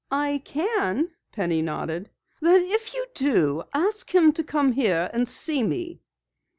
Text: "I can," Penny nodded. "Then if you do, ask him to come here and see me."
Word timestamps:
"I 0.09 0.39
can," 0.43 1.11
Penny 1.31 1.61
nodded. 1.61 2.09
"Then 2.41 2.63
if 2.65 2.95
you 2.95 3.05
do, 3.13 3.61
ask 3.71 4.09
him 4.15 4.31
to 4.33 4.43
come 4.43 4.71
here 4.71 5.07
and 5.13 5.27
see 5.29 5.61
me." 5.61 6.01